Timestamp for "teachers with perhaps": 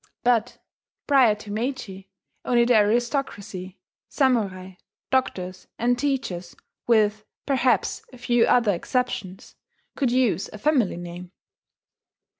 5.95-8.01